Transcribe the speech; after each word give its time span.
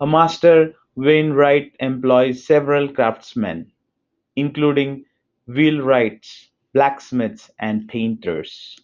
A 0.00 0.06
master 0.06 0.76
wainwright 0.94 1.76
employs 1.78 2.46
several 2.46 2.90
craftsmen, 2.90 3.70
including 4.34 5.04
wheelwrights, 5.46 6.48
blacksmiths 6.72 7.50
and 7.58 7.86
painters. 7.86 8.80